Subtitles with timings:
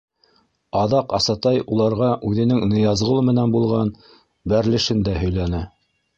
[0.83, 3.93] —Аҙаҡ Асатай уларға үҙенең Ныязғол менән булған
[4.55, 5.63] бәрелешен дә һөйләне.